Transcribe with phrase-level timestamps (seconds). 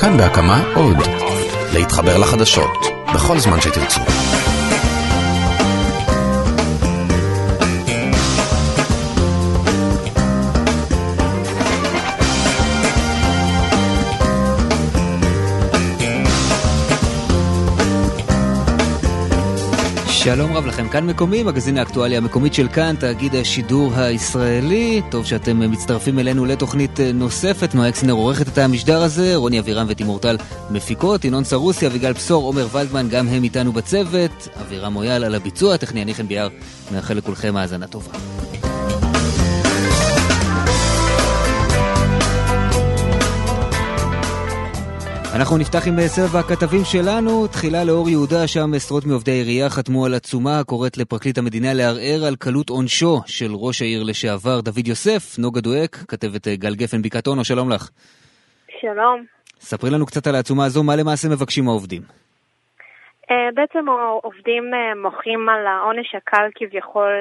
[0.00, 0.96] כאן בהקמה עוד.
[1.72, 4.00] להתחבר לחדשות, בכל זמן שתרצו.
[20.24, 25.02] שלום רב לכם, כאן מקומי, מגזין האקטואליה המקומית של כאן, תאגיד השידור הישראלי.
[25.10, 27.74] טוב שאתם מצטרפים אלינו לתוכנית נוספת.
[27.74, 30.36] נועה אקסנר עורכת את המשדר הזה, רוני אבירם ותימור טל
[30.70, 34.48] מפיקות, ינון סרוסי, אביגל בשור, עומר ולדמן, גם הם איתנו בצוות.
[34.60, 36.48] אבירם מויאל על הביצוע, טכני אני חן ביאר,
[36.92, 38.12] מאחל לכולכם האזנה טובה.
[45.38, 47.46] אנחנו נפתח עם סבב הכתבים שלנו.
[47.54, 52.36] תחילה לאור יהודה, שם עשרות מעובדי העירייה חתמו על עצומה הקוראת לפרקליט המדינה לערער על
[52.44, 55.38] קלות עונשו של ראש העיר לשעבר דוד יוסף.
[55.42, 57.82] נוגה דואק, כתבת גל גפן בקעת אונו, שלום לך.
[58.80, 59.18] שלום.
[59.68, 62.02] ספרי לנו קצת על העצומה הזו, מה למעשה מבקשים העובדים?
[63.56, 64.64] בעצם העובדים
[65.02, 67.12] מוחים על העונש הקל כביכול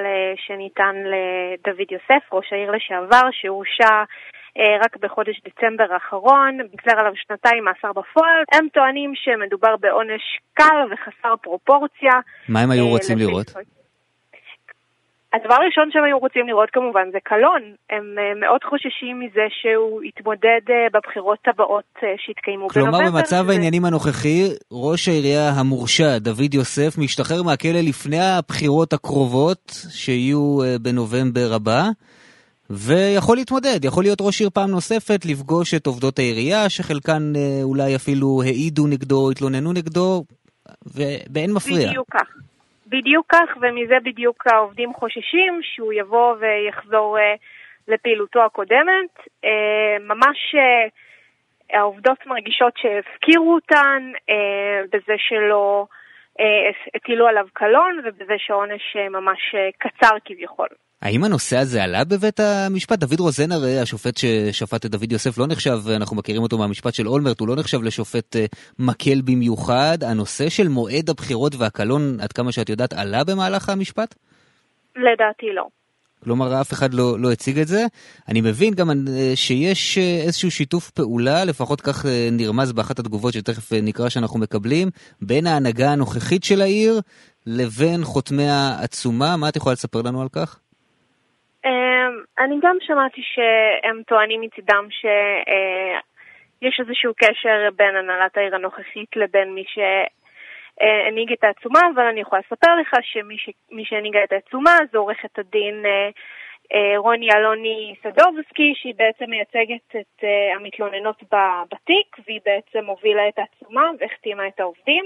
[0.45, 3.93] שניתן לדוד יוסף, ראש העיר לשעבר, שהורשע
[4.57, 8.43] רק בחודש דצמבר האחרון, נגזר עליו שנתיים מאסר בפועל.
[8.51, 10.21] הם טוענים שמדובר בעונש
[10.53, 12.11] קל וחסר פרופורציה.
[12.49, 13.53] מה הם היו רוצים לראות?
[15.33, 17.61] הדבר הראשון שהם היו רוצים לראות כמובן זה קלון.
[17.89, 20.61] הם מאוד חוששים מזה שהוא יתמודד
[20.93, 22.91] בבחירות הבאות שיתקיימו בנובמבר.
[22.91, 23.11] בנובמבר.
[23.11, 30.57] כלומר, במצב העניינים הנוכחי, ראש העירייה המורשע, דוד יוסף, משתחרר מהכלא לפני הבחירות הקרובות, שיהיו
[30.81, 31.81] בנובמבר הבא.
[32.73, 37.95] ויכול להתמודד, יכול להיות ראש עיר פעם נוספת, לפגוש את עובדות העירייה, שחלקן אה, אולי
[37.95, 40.23] אפילו העידו נגדו, התלוננו נגדו,
[40.95, 41.89] ובאין מפריע.
[41.89, 42.27] בדיוק כך.
[42.87, 47.35] בדיוק כך, ומזה בדיוק העובדים חוששים, שהוא יבוא ויחזור אה,
[47.87, 49.11] לפעילותו הקודמת.
[49.45, 50.55] אה, ממש
[51.73, 54.11] העובדות מרגישות שהפקירו אותן
[54.91, 55.85] בזה שלא
[56.95, 60.67] הטילו עליו קלון, ובזה שהעונש אה, ממש אה, קצר כביכול.
[61.01, 62.99] האם הנושא הזה עלה בבית המשפט?
[62.99, 67.07] דוד רוזן הרי, השופט ששפט את דוד יוסף, לא נחשב, אנחנו מכירים אותו מהמשפט של
[67.07, 68.35] אולמרט, הוא לא נחשב לשופט
[68.79, 69.97] מקל במיוחד.
[70.01, 74.15] הנושא של מועד הבחירות והקלון, עד כמה שאת יודעת, עלה במהלך המשפט?
[74.95, 75.67] לדעתי לא.
[76.23, 77.85] כלומר, אף אחד לא, לא הציג את זה.
[78.29, 78.87] אני מבין גם
[79.35, 84.87] שיש איזשהו שיתוף פעולה, לפחות כך נרמז באחת התגובות שתכף נקרא שאנחנו מקבלים,
[85.21, 86.93] בין ההנהגה הנוכחית של העיר
[87.47, 89.37] לבין חותמי העצומה.
[89.37, 90.59] מה את יכולה לספר לנו על כך?
[92.39, 99.63] אני גם שמעתי שהם טוענים מצידם שיש איזשהו קשר בין הנהלת העיר הנוכחית לבין מי
[100.79, 105.83] שהנהיג את העצומה, אבל אני יכולה לספר לך שמי שהנהיגה את העצומה זו עורכת הדין
[106.97, 110.23] רוני אלוני סדובסקי, שהיא בעצם מייצגת את
[110.55, 111.23] המתלוננות
[111.71, 115.05] בתיק, והיא בעצם הובילה את העצומה והחתימה את העובדים.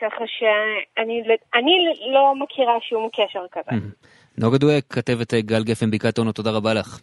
[0.00, 1.22] ככה שאני
[2.12, 3.70] לא מכירה שום קשר כזה.
[4.38, 7.00] נוגה דואק, כתבת גל גפן בקעת אונו, תודה רבה לך.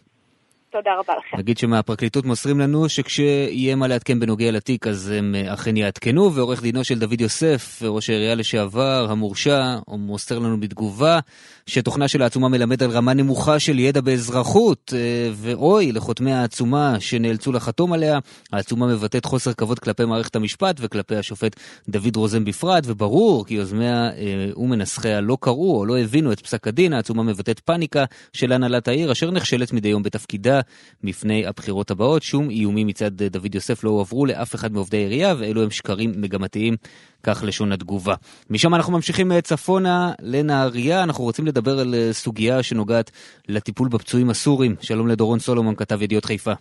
[0.74, 1.36] תודה רבה לכם.
[1.38, 6.84] נגיד שמהפרקליטות מוסרים לנו שכשיהיה מה לעדכן בנוגע לתיק אז הם אכן יעדכנו, ועורך דינו
[6.84, 11.18] של דוד יוסף, ראש העירייה לשעבר, המורשע, מוסר לנו בתגובה
[11.66, 14.92] שתוכנה של העצומה מלמד על רמה נמוכה של ידע באזרחות,
[15.34, 18.18] ואוי לחותמי העצומה שנאלצו לחתום עליה.
[18.52, 24.10] העצומה מבטאת חוסר כבוד כלפי מערכת המשפט וכלפי השופט דוד רוזן בפרט, וברור כי יוזמיה
[24.56, 26.92] ומנסחיה לא קראו או לא הבינו את פסק הדין.
[26.92, 30.60] העצומה מבטאת פאניקה של הנהלת העיר, אשר נכשלת מדי יום בתפקידה.
[31.02, 32.22] מפני הבחירות הבאות.
[32.22, 36.76] שום איומים מצד דוד יוסף לא הועברו לאף אחד מעובדי העירייה, ואלו הם שקרים מגמתיים,
[37.22, 38.14] כך לשון התגובה.
[38.50, 43.10] משם אנחנו ממשיכים צפונה לנהריה, אנחנו רוצים לדבר על סוגיה שנוגעת
[43.48, 44.74] לטיפול בפצועים הסורים.
[44.80, 46.52] שלום לדורון סולומון, כתב ידיעות חיפה.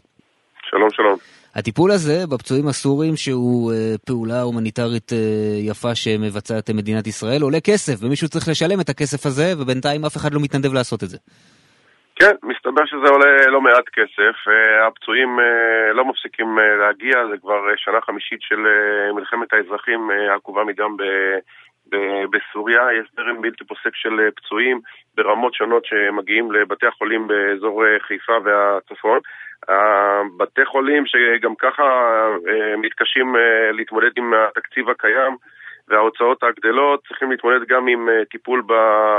[0.70, 1.18] שלום, שלום.
[1.56, 3.74] הטיפול הזה בפצועים הסורים, שהוא
[4.06, 5.12] פעולה הומניטרית
[5.62, 10.34] יפה שמבצעת מדינת ישראל, עולה כסף, ומישהו צריך לשלם את הכסף הזה, ובינתיים אף אחד
[10.34, 11.18] לא מתנדב לעשות את זה.
[12.16, 14.36] כן, מסתבר שזה עולה לא מעט כסף,
[14.88, 15.40] הפצועים
[15.94, 18.60] לא מפסיקים להגיע, זה כבר שנה חמישית של
[19.16, 20.96] מלחמת האזרחים העקובה מדם
[22.32, 24.80] בסוריה, יש זרם בלתי פוסק של פצועים
[25.16, 29.20] ברמות שונות שמגיעים לבתי החולים באזור חיפה והצפון.
[30.38, 31.84] בתי חולים שגם ככה
[32.78, 33.36] מתקשים
[33.72, 35.36] להתמודד עם התקציב הקיים
[35.88, 38.64] וההוצאות הגדלות, צריכים להתמודד גם עם טיפול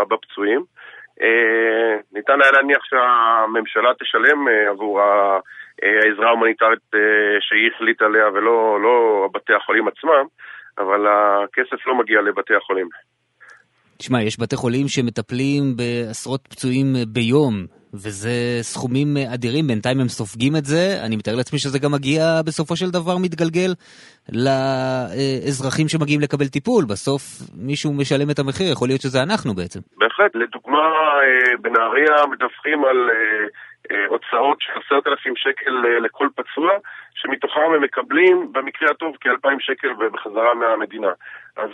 [0.09, 0.65] בפצועים.
[1.23, 5.01] אה, ניתן היה להניח שהממשלה תשלם אה, עבור
[5.83, 7.01] העזרה ההומניטרית אה,
[7.41, 10.27] שהיא החליטה עליה ולא לא בתי החולים עצמם,
[10.79, 12.89] אבל הכסף לא מגיע לבתי החולים.
[13.99, 20.65] תשמע, יש בתי חולים שמטפלים בעשרות פצועים ביום, וזה סכומים אדירים, בינתיים הם סופגים את
[20.65, 23.75] זה, אני מתאר לעצמי שזה גם מגיע בסופו של דבר מתגלגל
[24.33, 27.23] לאזרחים שמגיעים לקבל טיפול, בסוף
[27.55, 29.81] מישהו משלם את המחיר, יכול להיות שזה אנחנו בעצם.
[29.99, 30.87] בהחלט, לדוגמה
[31.63, 33.11] בנהריה מדווחים על
[34.09, 36.71] הוצאות של עשרת אלפים שקל לכל פצוע,
[37.15, 41.13] שמתוכם הם מקבלים במקרה הטוב כאלפיים שקל בחזרה מהמדינה.
[41.57, 41.71] אז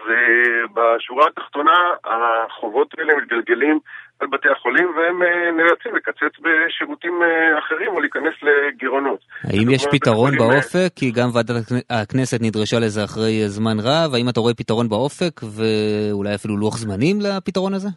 [0.74, 3.78] בשורה התחתונה החובות האלה מתגלגלים
[4.20, 5.22] על בתי החולים והם
[5.56, 7.22] נאלצים לקצץ בשירותים
[7.58, 9.20] אחרים או להיכנס לגירעונות.
[9.44, 10.88] האם יש פתרון באופק?
[10.96, 11.54] כי גם ועדת
[11.90, 14.14] הכנסת נדרשה לזה אחרי זמן רב.
[14.14, 17.88] האם אתה רואה פתרון באופק ואולי אפילו לוח זמנים לפתרון הזה?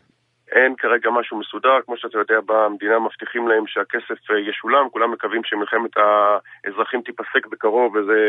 [0.58, 4.20] אין כרגע משהו מסודר, כמו שאתה יודע, במדינה מבטיחים להם שהכסף
[4.50, 8.22] ישולם, כולם מקווים שמלחמת האזרחים תיפסק בקרוב וזה,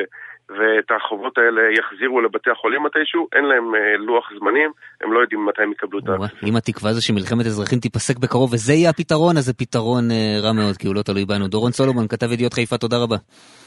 [0.48, 3.66] ואת החובות האלה יחזירו לבתי החולים מתישהו, אין להם
[3.98, 4.70] לוח זמנים,
[5.02, 6.44] הם לא יודעים מתי הם יקבלו את הכסף.
[6.44, 10.04] אם התקווה זה שמלחמת אזרחים תיפסק בקרוב וזה יהיה הפתרון, אז זה פתרון
[10.42, 11.48] רע מאוד, כי הוא לא תלוי בנו.
[11.48, 13.16] דורון סולומון, כתב ידיעות חיפה, תודה רבה.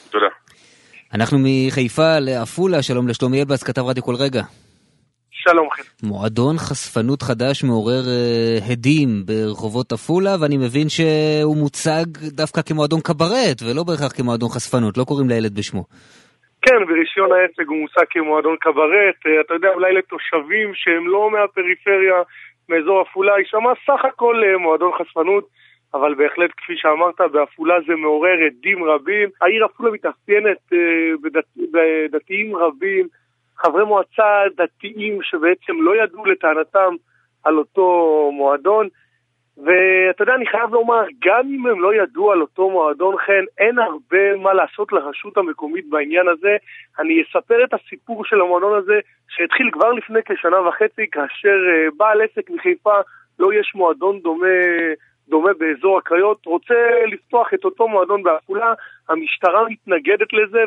[0.10, 0.30] תודה.
[1.14, 4.42] אנחנו מחיפה לעפולה, שלום לשלומי אלבס, כתב רדיו כל רגע.
[5.52, 5.84] שלום חן.
[6.04, 12.08] מועדון חשפנות חדש מעורר uh, הדים ברחובות עפולה, ואני מבין שהוא מוצג
[12.42, 15.84] דווקא כמועדון קברט, ולא בהכרח כמועדון חשפנות, לא קוראים לילד בשמו.
[16.66, 22.18] כן, ברישיון העסק הוא מוצג כמועדון קברט, uh, אתה יודע, אולי לתושבים שהם לא מהפריפריה,
[22.70, 25.46] מאזור עפולה, יישמע סך הכל uh, מועדון חשפנות.
[25.94, 29.30] אבל בהחלט, כפי שאמרת, בעפולה זה מעורר עדים רבים.
[29.42, 30.76] העיר עפולה מתאפיינת uh,
[31.24, 33.08] בדת, בדתיים רבים,
[33.58, 36.96] חברי מועצה דתיים שבעצם לא ידעו לטענתם
[37.44, 38.88] על אותו מועדון.
[39.58, 43.80] ואתה יודע, אני חייב לומר, גם אם הם לא ידעו על אותו מועדון חן, אין
[43.80, 46.58] הרבה מה לעשות לרשות המקומית בעניין הזה.
[47.00, 49.00] אני אספר את הסיפור של המועדון הזה,
[49.30, 51.58] שהתחיל כבר לפני כשנה וחצי, כאשר
[51.98, 53.00] בעל עסק מחיפה,
[53.40, 54.48] לא יש מועדון דומה
[55.30, 56.76] דומה באזור הקריות, רוצה
[57.08, 58.74] לפתוח את אותו מועדון בעפולה,
[59.10, 60.64] המשטרה מתנגדת לזה,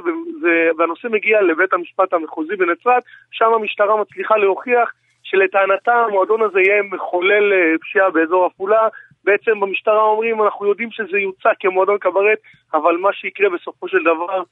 [0.78, 4.92] והנושא מגיע לבית המשפט המחוזי בנצרת, שם המשטרה מצליחה להוכיח
[5.22, 8.88] שלטענתה המועדון הזה יהיה מחולל פשיעה באזור עפולה.
[9.24, 12.38] בעצם במשטרה אומרים, אנחנו יודעים שזה יוצא כמועדון קברט,
[12.74, 14.42] אבל מה שיקרה בסופו של דבר,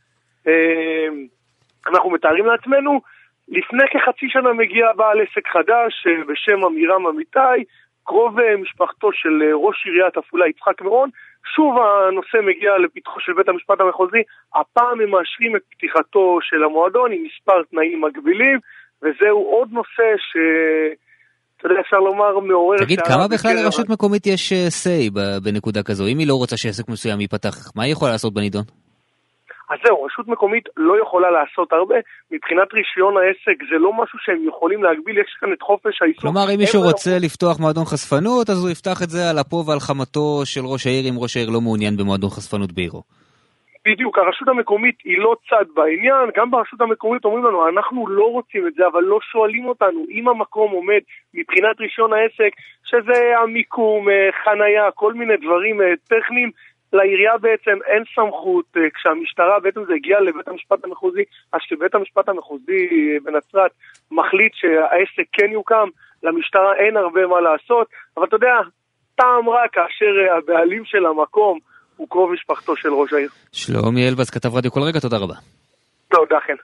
[1.87, 3.01] אנחנו מתארים לעצמנו.
[3.49, 7.65] לפני כחצי שנה מגיע בעל עסק חדש בשם עמירם אמיתי,
[8.09, 9.35] קרוב משפחתו של
[9.65, 11.09] ראש עיריית עפולה יצחק מירון,
[11.55, 14.23] שוב הנושא מגיע לפתחו של בית המשפט המחוזי,
[14.61, 18.59] הפעם הם מאשרים את פתיחתו של המועדון עם מספר תנאים מגבילים,
[19.03, 20.37] וזהו עוד נושא ש...
[21.57, 22.79] אתה יודע, אפשר לומר, מעורר...
[22.79, 25.11] תגיד, כמה בכלל לרשות מקומית יש say
[25.43, 26.07] בנקודה כזו?
[26.07, 28.63] אם היא לא רוצה שעסק מסוים ייפתח, מה היא יכולה לעשות בנידון?
[29.71, 31.95] אז זהו, רשות מקומית לא יכולה לעשות הרבה,
[32.31, 36.23] מבחינת רישיון העסק זה לא משהו שהם יכולים להגביל, יש כאן את חופש העיסוק.
[36.23, 37.25] כלומר, אם מישהו רוצה לא...
[37.27, 41.05] לפתוח מועדון חשפנות, אז הוא יפתח את זה על אפו ועל חמתו של ראש העיר,
[41.11, 43.03] אם ראש העיר לא מעוניין במועדון חשפנות בעירו.
[43.87, 48.67] בדיוק, הרשות המקומית היא לא צד בעניין, גם ברשות המקומית אומרים לנו, אנחנו לא רוצים
[48.67, 51.01] את זה, אבל לא שואלים אותנו אם המקום עומד
[51.35, 52.53] מבחינת רישיון העסק,
[52.85, 54.07] שזה המיקום,
[54.45, 56.51] חנייה, כל מיני דברים טכניים,
[56.93, 62.89] לעירייה בעצם אין סמכות, כשהמשטרה בעצם זה הגיע לבית המשפט המחוזי, אז כשבית המשפט המחוזי
[63.25, 63.71] בנצרת
[64.11, 65.89] מחליט שהעסק כן יוקם,
[66.23, 67.87] למשטרה אין הרבה מה לעשות,
[68.17, 68.55] אבל אתה יודע,
[69.15, 71.59] טעם רע כאשר הבעלים של המקום
[71.97, 73.31] הוא קרוב משפחתו של ראש העיר.
[73.53, 75.35] שלומי אלבז, כתב רדיו כל רגע, תודה רבה.
[76.09, 76.57] תודה, כן.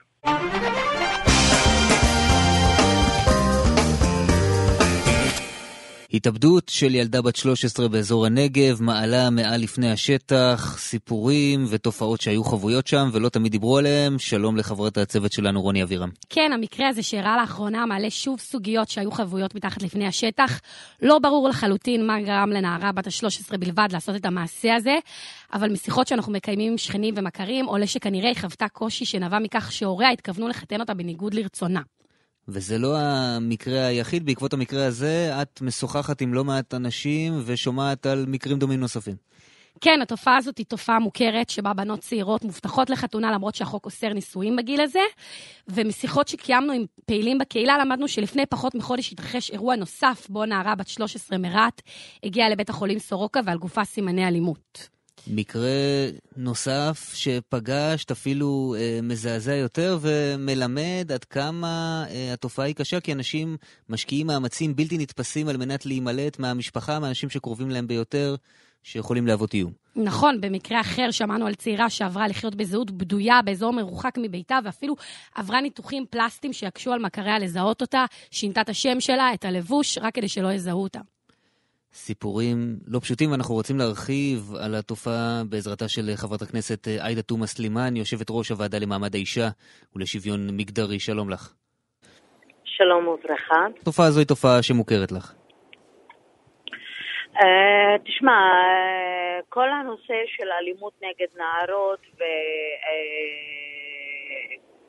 [6.15, 12.87] התאבדות של ילדה בת 13 באזור הנגב מעלה מעל לפני השטח סיפורים ותופעות שהיו חבויות
[12.87, 14.19] שם ולא תמיד דיברו עליהם.
[14.19, 16.09] שלום לחברת הצוות שלנו רוני אבירם.
[16.29, 20.61] כן, המקרה הזה שאירע לאחרונה מעלה שוב סוגיות שהיו חבויות מתחת לפני השטח.
[21.01, 24.95] לא ברור לחלוטין מה גרם לנערה בת ה-13 בלבד לעשות את המעשה הזה,
[25.53, 30.09] אבל משיחות שאנחנו מקיימים עם שכנים ומכרים עולה שכנראה היא חוותה קושי שנבע מכך שהוריה
[30.09, 31.81] התכוונו לחתן אותה בניגוד לרצונה.
[32.47, 38.25] וזה לא המקרה היחיד, בעקבות המקרה הזה את משוחחת עם לא מעט אנשים ושומעת על
[38.27, 39.15] מקרים דומים נוספים.
[39.81, 44.55] כן, התופעה הזאת היא תופעה מוכרת, שבה בנות צעירות מובטחות לחתונה למרות שהחוק אוסר נישואים
[44.55, 44.99] בגיל הזה.
[45.67, 50.87] ומשיחות שקיימנו עם פעילים בקהילה, למדנו שלפני פחות מחודש התרחש אירוע נוסף, בו נערה בת
[50.87, 51.81] 13 מרהט
[52.23, 54.94] הגיעה לבית החולים סורוקה ועל גופה סימני אלימות.
[55.27, 55.69] מקרה
[56.37, 63.57] נוסף שפגשת, אפילו אה, מזעזע יותר, ומלמד עד כמה אה, התופעה היא קשה, כי אנשים
[63.89, 68.35] משקיעים מאמצים בלתי נתפסים על מנת להימלט מהמשפחה, מאנשים שקרובים להם ביותר,
[68.83, 69.71] שיכולים להוות איום.
[69.95, 74.95] נכון, במקרה אחר שמענו על צעירה שעברה לחיות בזהות בדויה באזור מרוחק מביתה, ואפילו
[75.35, 80.15] עברה ניתוחים פלסטיים שיקשו על מכריה לזהות אותה, שינתה את השם שלה, את הלבוש, רק
[80.15, 80.99] כדי שלא יזהו אותה.
[81.95, 87.95] סיפורים לא פשוטים, ואנחנו רוצים להרחיב על התופעה בעזרתה של חברת הכנסת עאידה תומא סלימאן,
[87.95, 89.47] יושבת ראש הוועדה למעמד האישה
[89.95, 90.99] ולשוויון מגדרי.
[90.99, 91.53] שלום לך.
[92.65, 93.67] שלום וברכה.
[93.81, 95.33] התופעה הזו היא תופעה שמוכרת לך.
[97.33, 102.21] Uh, תשמע, uh, כל הנושא של אלימות נגד נערות ו,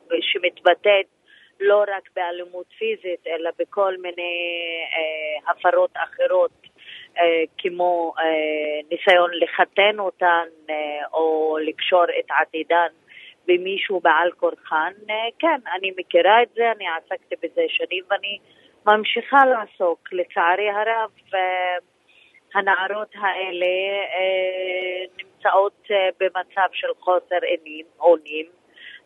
[0.09, 1.07] uh, שמתבטאת
[1.59, 4.35] לא רק באלימות פיזית, אלא בכל מיני
[4.97, 6.66] uh, הפרות אחרות,
[7.57, 8.21] כמו uh,
[8.91, 10.71] ניסיון לחתן אותן uh,
[11.13, 12.87] או לקשור את עתידן
[13.47, 14.93] במישהו בעל כורחן.
[15.39, 18.37] כן, אני מכירה את זה, אני עסקתי בזה שנים ואני
[18.85, 20.09] ממשיכה לעסוק.
[20.11, 21.11] לצערי הרב,
[22.53, 23.65] הנערות האלה
[24.15, 28.45] אה, נמצאות אה, במצב של חוסר אונים, אונים.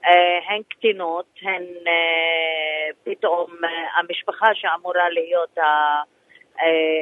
[0.05, 5.57] אה, הן קטינות, הן אה, פתאום אה, המשפחה שאמורה להיות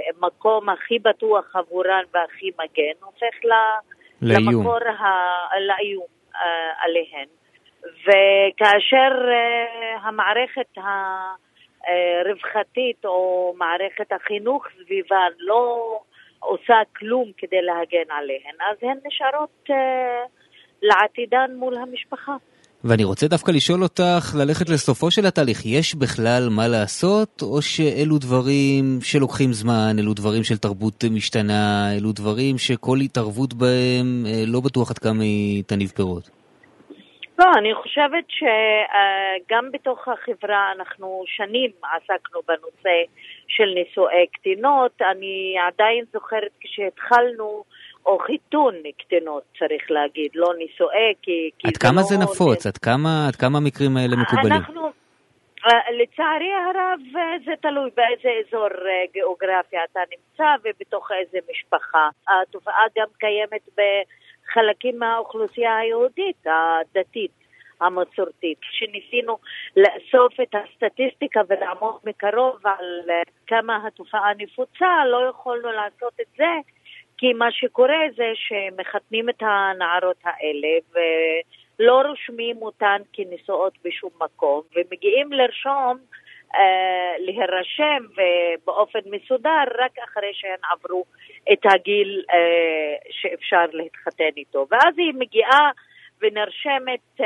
[0.09, 3.51] המקום הכי בטוח עבורן והכי מגן, הופך ל,
[4.21, 4.53] לאיום.
[4.53, 7.27] למקור ה, לאיום אה, עליהן.
[7.83, 10.77] וכאשר אה, המערכת
[11.87, 15.99] הרווחתית או מערכת החינוך סביבן לא
[16.39, 19.73] עושה כלום כדי להגן עליהן, אז הן נשארות uh,
[20.81, 22.35] לעתידן מול המשפחה.
[22.83, 28.17] ואני רוצה דווקא לשאול אותך, ללכת לסופו של התהליך, יש בכלל מה לעשות, או שאלו
[28.17, 34.59] דברים שלוקחים זמן, אלו דברים של תרבות משתנה, אלו דברים שכל התערבות בהם אה, לא
[34.65, 36.29] בטוח עד כמה היא תניב פירות?
[37.39, 42.97] לא, אני חושבת שגם בתוך החברה אנחנו שנים עסקנו בנושא
[43.47, 45.01] של נישואי קטינות.
[45.11, 47.63] אני עדיין זוכרת כשהתחלנו,
[48.09, 51.49] או חיתון קטינות צריך להגיד, לא נישואי, כי...
[51.59, 52.65] כי עד כמה לא זה נפוץ?
[52.65, 54.53] עד כמה, עד כמה המקרים האלה מקובלים?
[54.53, 54.81] אנחנו,
[55.65, 56.99] אה, לצערי הרב
[57.45, 62.09] זה תלוי באיזה אזור אה, גיאוגרפיה אתה נמצא ובתוך איזה משפחה.
[62.27, 67.31] התופעה גם קיימת בחלקים מהאוכלוסייה היהודית הדתית.
[67.81, 68.57] המסורתית.
[68.61, 69.37] כשניסינו
[69.77, 76.51] לאסוף את הסטטיסטיקה ולעמוד מקרוב על אה, כמה התופעה נפוצה, לא יכולנו לעשות את זה,
[77.19, 80.67] כי מה שקורה זה שמחתנים את הנערות האלה
[81.79, 85.97] ולא רושמים אותן כנשואות בשום מקום, ומגיעים לרשום
[86.55, 91.03] אה, להירשם ובאופן מסודר רק אחרי שהן עברו
[91.51, 94.67] את הגיל אה, שאפשר להתחתן איתו.
[94.71, 95.71] ואז היא מגיעה
[96.21, 97.23] ונרשמת uh,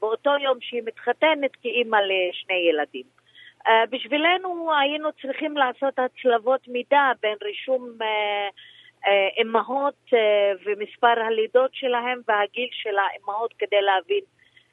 [0.00, 3.04] באותו יום שהיא מתחתנת כאימא לשני ילדים.
[3.66, 8.04] Uh, בשבילנו היינו צריכים לעשות הצלבות מידע בין רישום uh,
[9.38, 10.16] אימהות uh,
[10.64, 14.24] ומספר הלידות שלהם והגיל של האימהות כדי להבין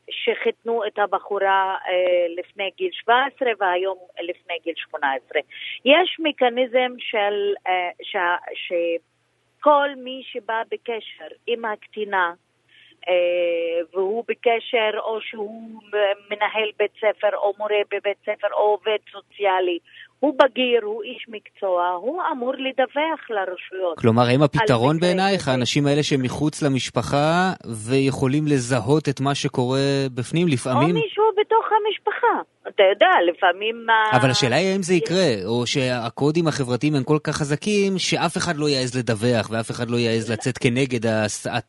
[0.09, 5.41] שחיתנו את הבחורה uh, לפני גיל 17 והיום לפני גיל 18.
[5.85, 7.53] יש מכניזם של,
[8.01, 8.15] ש,
[8.53, 12.33] שכל מי שבא בקשר עם הקטינה
[13.09, 15.81] אה, והוא בקשר או שהוא
[16.29, 19.79] מנהל בית ספר או מורה בבית ספר או עובד סוציאלי,
[20.19, 23.97] הוא בגיר, הוא איש מקצוע, הוא אמור לדווח לרשויות.
[23.97, 27.53] כלומר, האם הפתרון בעינייך, האנשים האלה שהם מחוץ למשפחה
[27.87, 29.79] ויכולים לזהות את מה שקורה
[30.15, 30.95] בפנים לפעמים?
[30.95, 32.41] או מישהו בתוך המשפחה.
[32.67, 33.75] אתה יודע, לפעמים...
[34.11, 38.55] אבל השאלה היא האם זה יקרה, או שהקודים החברתיים הם כל כך חזקים שאף אחד
[38.57, 41.05] לא יעז לדווח ואף אחד לא יעז לצאת כנגד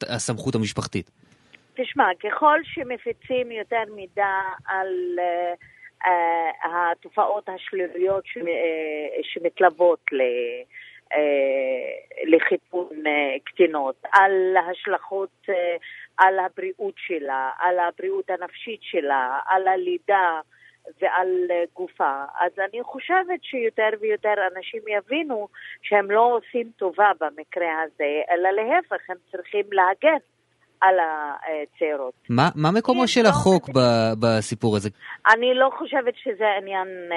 [0.08, 1.10] הסמכות המשפחתית.
[1.74, 4.34] תשמע, ככל שמפיצים יותר מידע
[4.66, 4.88] על
[5.18, 5.77] uh,
[6.64, 8.40] התופעות השליליות uh,
[9.22, 10.22] שמתלוות ל...
[12.24, 12.88] לחיתון
[13.44, 15.46] קטינות, על ההשלכות
[16.18, 20.40] על הבריאות שלה, על הבריאות הנפשית שלה, על הלידה
[21.00, 22.24] ועל גופה.
[22.40, 25.48] אז אני חושבת שיותר ויותר אנשים יבינו
[25.82, 30.18] שהם לא עושים טובה במקרה הזה, אלא להפך, הם צריכים להגן
[30.80, 32.14] על הצעירות.
[32.30, 33.78] מה, מה מקומו של לא החוק ב,
[34.20, 34.88] בסיפור הזה?
[35.34, 37.16] אני לא חושבת שזה עניין אה,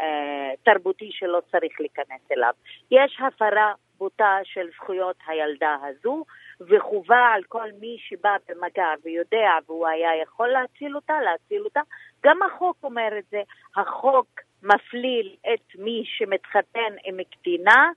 [0.00, 2.52] אה, תרבותי שלא צריך להיכנס אליו.
[2.90, 6.24] יש הפרה בוטה של זכויות הילדה הזו,
[6.60, 11.80] וחובה על כל מי שבא במגע ויודע והוא היה יכול להציל אותה, להציל אותה.
[12.24, 13.42] גם החוק אומר את זה.
[13.76, 14.26] החוק
[14.62, 17.90] מפליל את מי שמתחתן עם קטינה,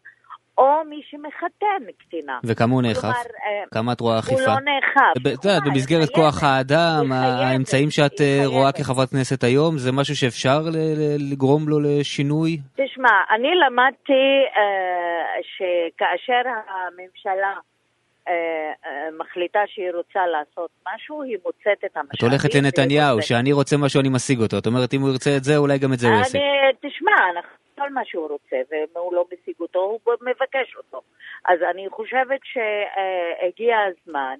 [0.58, 2.40] או מי שמחתן קטינה.
[2.44, 3.04] וכמה הוא נאכף?
[3.04, 4.42] אה, כמה את רואה אכיפה?
[4.42, 5.38] הוא לא נאכף.
[5.40, 10.60] את יודעת, במסגרת כוח האדם, האמצעים שאת אה, רואה כחברת כנסת היום, זה משהו שאפשר
[11.32, 12.58] לגרום לו לשינוי?
[12.74, 14.24] תשמע, אני למדתי
[14.58, 17.54] אה, שכאשר הממשלה
[19.20, 22.18] מחליטה שהיא רוצה לעשות משהו, היא מוצאת את המשאבים.
[22.18, 24.58] את הולכת לנתניהו, שאני רוצה משהו אני משיג אותו.
[24.58, 26.40] את אומרת, אם הוא ירצה את זה, אולי גם את זה הוא יעשה.
[26.82, 27.67] תשמע, אנחנו...
[27.78, 31.02] כל מה שהוא רוצה, ואם הוא לא משיג אותו, הוא מבקש אותו.
[31.46, 34.36] אז אני חושבת שהגיע הזמן.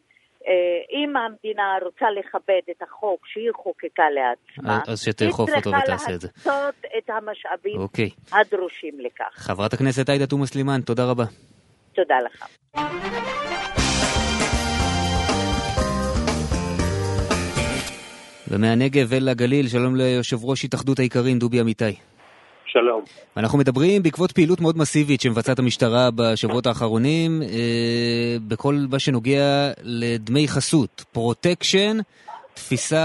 [0.48, 0.54] אה,
[0.92, 6.28] אם המדינה רוצה לכבד את החוק שהיא חוקקה לעצמה, אז שתאכוף אותו ותעשה את זה.
[6.28, 8.10] היא צריכה להקצות את המשאבים אוקיי.
[8.32, 9.34] הדרושים לכך.
[9.34, 11.24] חברת הכנסת עאידה תומא סלימאן, תודה רבה.
[11.96, 12.46] תודה לך.
[18.48, 22.07] ומהנגב אל הגליל, שלום ליושב ראש התאחדות האיכרים דובי אמיתי.
[22.78, 23.02] שלום.
[23.38, 30.48] אנחנו מדברים בעקבות פעילות מאוד מסיבית שמבצעת המשטרה בשבועות האחרונים אה, בכל מה שנוגע לדמי
[30.48, 31.98] חסות, פרוטקשן,
[32.54, 32.98] תפיסה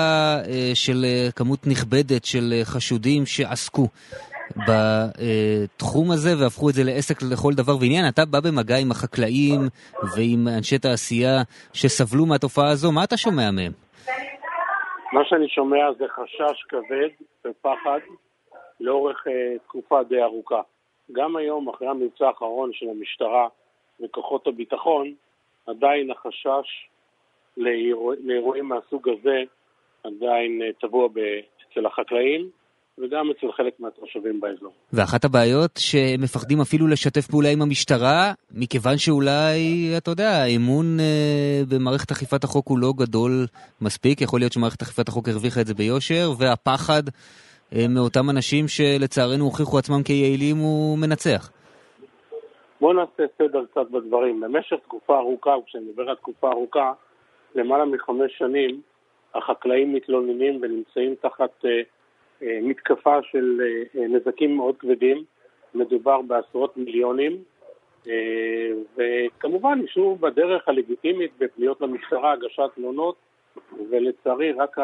[0.48, 3.86] אה, של אה, כמות נכבדת של אה, חשודים שעסקו
[4.66, 8.08] בתחום הזה והפכו את זה לעסק לכל דבר ועניין.
[8.08, 9.60] אתה בא במגע עם החקלאים
[10.16, 11.36] ועם אנשי תעשייה
[11.72, 13.72] שסבלו מהתופעה הזו, מה אתה שומע מהם?
[15.12, 17.10] מה שאני שומע זה חשש כבד
[17.46, 18.00] ופחד
[18.82, 20.60] לאורך uh, תקופה די ארוכה.
[21.12, 23.48] גם היום, אחרי המבצע האחרון של המשטרה
[24.00, 25.14] וכוחות הביטחון,
[25.66, 26.88] עדיין החשש
[27.56, 29.42] לאירוע, לאירועים מהסוג הזה
[30.04, 31.08] עדיין uh, טבוע
[31.72, 32.50] אצל החקלאים
[32.98, 34.72] וגם אצל חלק מהתושבים באזור.
[34.92, 41.62] ואחת הבעיות שהם מפחדים אפילו לשתף פעולה עם המשטרה, מכיוון שאולי, אתה יודע, האמון אה,
[41.68, 43.46] במערכת אכיפת החוק הוא לא גדול
[43.80, 47.12] מספיק, יכול להיות שמערכת אכיפת החוק הרוויחה את זה ביושר, והפחד אה,
[47.88, 51.50] מאותם אנשים שלצערנו הוכיחו עצמם כיעילים הוא מנצח.
[52.80, 54.40] בואו נעשה סדר קצת בדברים.
[54.40, 56.92] במשך תקופה ארוכה, כשאני מדבר על תקופה ארוכה,
[57.54, 58.80] למעלה מחמש שנים,
[59.34, 61.66] החקלאים מתלוננים ונמצאים תחת uh,
[62.40, 63.60] uh, מתקפה של
[63.94, 65.24] uh, נזקים מאוד כבדים.
[65.74, 67.42] מדובר בעשרות מיליונים,
[68.04, 68.08] uh,
[68.96, 73.14] וכמובן ישבו בדרך הלגיטימית בפניות למשטרה, הגשת תלונות,
[73.90, 74.78] ולצערי רק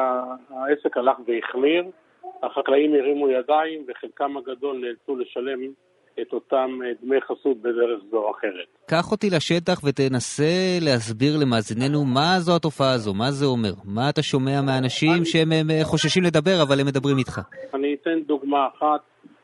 [0.50, 1.84] העסק הלך והחמיר.
[2.42, 5.60] החקלאים הרימו ידיים וחלקם הגדול נאלצו לשלם
[6.20, 8.66] את אותם אה, דמי חסות בדרך זו או אחרת.
[8.86, 13.72] קח אותי לשטח ותנסה להסביר למאזיננו מה זו התופעה הזו, מה זה אומר.
[13.84, 15.24] מה אתה שומע מאנשים אני...
[15.24, 17.40] שהם אה, חוששים לדבר אבל הם מדברים איתך?
[17.74, 19.00] אני אתן דוגמה אחת,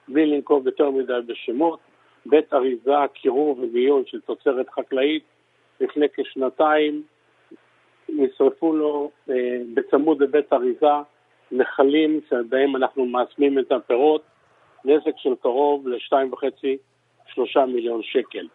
[0.09, 1.79] בלי לנקוב יותר מדי בשמות.
[2.27, 5.23] בית אריזה, קירור ומיון של תוצרת חקלאית
[5.81, 7.03] לפני כשנתיים
[8.09, 9.35] נשרפו לו אה,
[9.75, 10.87] בצמוד לבית אריזה
[11.55, 14.23] נחלים שבהם אנחנו מעצמים את הפירות,
[14.85, 18.49] נזק של קרוב ל-2.5-3 מיליון שקל.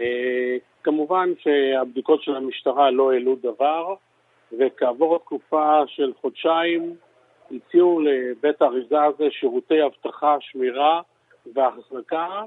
[0.00, 3.94] אה, כמובן שהבדיקות של המשטרה לא העלו דבר,
[4.58, 6.96] וכעבור תקופה של חודשיים
[7.50, 11.00] הציעו לבית האריזה הזה שירותי אבטחה, שמירה
[11.54, 12.42] והחזקה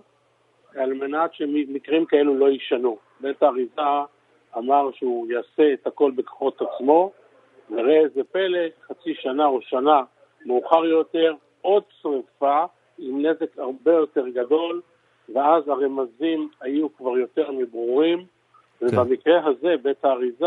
[0.76, 2.98] על מנת שמקרים כאלו לא יישנו.
[3.20, 3.82] בית האריזה
[4.58, 7.12] אמר שהוא יעשה את הכל בכוחות עצמו,
[7.72, 10.04] וראה איזה פלא, חצי שנה או שנה
[10.46, 12.64] מאוחר יותר, עוד שרפה
[12.98, 14.82] עם נזק הרבה יותר גדול,
[15.34, 18.26] ואז הרמזים היו כבר יותר מברורים,
[18.80, 18.86] כן.
[18.86, 20.46] ובמקרה הזה בית האריזה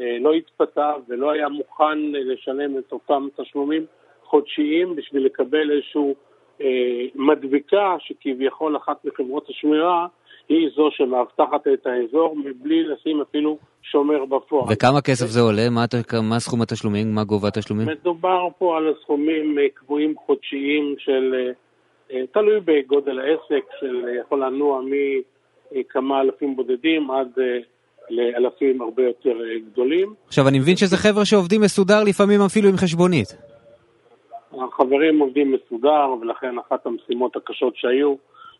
[0.00, 3.86] אה, לא התפתה ולא היה מוכן לשלם את אותם תשלומים
[4.22, 6.14] חודשיים בשביל לקבל איזושהי
[6.60, 10.06] אה, מדבקה שכביכול אחת מחברות השמירה
[10.48, 14.72] היא זו שמאבטחת את האזור מבלי לשים אפילו שומר בפועל.
[14.72, 15.70] וכמה כסף זה עולה?
[15.70, 15.84] מה,
[16.22, 17.14] מה סכום התשלומים?
[17.14, 17.88] מה גובה התשלומים?
[17.88, 21.52] מדובר פה על סכומים אה, קבועים חודשיים של, אה,
[22.12, 24.80] אה, תלוי בגודל העסק, של יכול לנוע
[25.72, 27.28] מכמה אלפים בודדים עד
[28.10, 29.38] לאלפים הרבה יותר
[29.72, 30.14] גדולים.
[30.26, 33.28] עכשיו, אני מבין שזה חבר'ה שעובדים מסודר לפעמים אפילו עם חשבונית.
[34.60, 38.14] החברים עובדים מסודר, ולכן אחת המשימות הקשות שהיו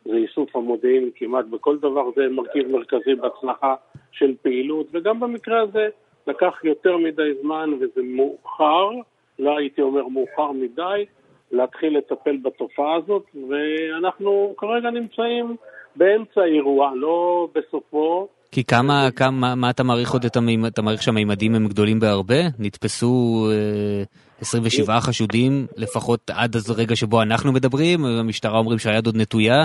[0.04, 3.74] זה איסוף המודיעין כמעט בכל דבר, זה מרכיב מרכזי בהצלחה
[4.12, 5.88] של פעילות, וגם במקרה הזה
[6.26, 8.90] לקח יותר מדי זמן וזה מאוחר,
[9.38, 11.04] לא הייתי אומר מאוחר מדי,
[11.52, 15.56] להתחיל לטפל בתופעה הזאת, ואנחנו כרגע נמצאים
[15.96, 18.28] באמצע האירוע, לא בסופו.
[18.52, 22.40] כי כמה, כמה, מה אתה מעריך עוד את המימד, אתה מעריך שהמימדים הם גדולים בהרבה?
[22.58, 24.02] נתפסו אה,
[24.40, 29.64] 27 חשודים לפחות עד הרגע שבו אנחנו מדברים, המשטרה אומרים שהיד עוד נטויה,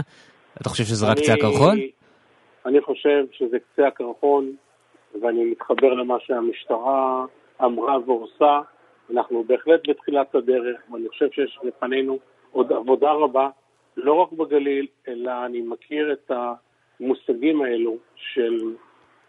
[0.62, 1.78] אתה חושב שזה רק קצה הקרחון?
[2.66, 4.52] אני חושב שזה קצה הקרחון,
[5.22, 7.26] ואני מתחבר למה שהמשטרה
[7.64, 8.62] אמרה ועושה.
[9.14, 12.18] אנחנו בהחלט בתחילת הדרך, ואני חושב שיש לפנינו
[12.52, 13.50] עוד עבודה רבה,
[13.98, 16.32] לא רק בגליל, אלא אני מכיר את
[17.02, 18.60] המושגים האלו של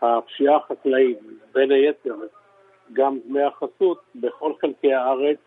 [0.03, 1.19] הפשיעה החקלאית,
[1.55, 2.15] בין היתר
[2.93, 5.39] גם דמי החסות בכל חלקי הארץ,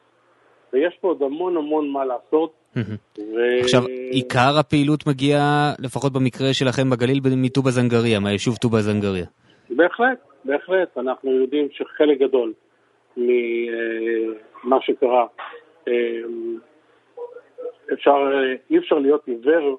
[0.73, 2.53] ויש פה עוד המון המון מה לעשות.
[2.75, 3.59] ו...
[3.59, 3.81] עכשיו,
[4.11, 9.25] עיקר הפעילות מגיעה, לפחות במקרה שלכם בגליל, מטובה זנגריה, מהיישוב טובה זנגריה.
[9.69, 10.97] בהחלט, בהחלט.
[10.97, 12.53] אנחנו יודעים שחלק גדול
[13.17, 15.25] ממה שקרה,
[17.93, 18.17] אפשר,
[18.69, 19.77] אי אפשר להיות עיוור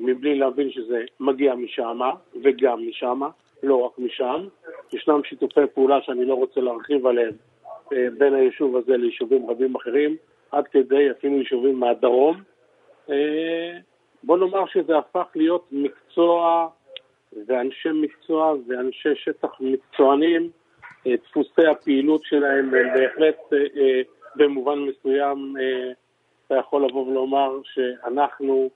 [0.00, 2.00] מבלי להבין שזה מגיע משם
[2.42, 3.20] וגם משם,
[3.62, 4.46] לא רק משם.
[4.92, 7.32] ישנם שיתופי פעולה שאני לא רוצה להרחיב עליהם
[7.92, 10.16] אה, בין היישוב הזה ליישובים רבים אחרים,
[10.52, 12.36] עד כדי אפילו יישובים מהדרום.
[13.10, 13.78] אה,
[14.22, 16.68] בוא נאמר שזה הפך להיות מקצוע
[17.46, 20.50] ואנשי מקצוע ואנשי שטח מקצוענים,
[21.06, 23.36] אה, דפוסי הפעילות שלהם הם בהחלט
[24.36, 25.54] במובן מסוים
[26.46, 28.70] אתה יכול לבוא ולומר שאנחנו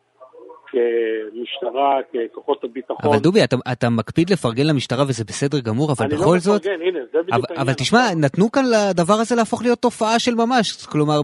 [0.70, 1.98] כמשטרה,
[2.32, 3.10] ככוחות הביטחון.
[3.10, 6.66] אבל דובי, אתה, אתה מקפיד לפרגן למשטרה וזה בסדר גמור, אבל בכל לא זאת...
[6.66, 9.78] אני לא מפרגן, הנה, זה בדיוק אבל, אבל תשמע, נתנו כאן לדבר הזה להפוך להיות
[9.78, 10.86] תופעה של ממש.
[10.86, 11.20] כלומר,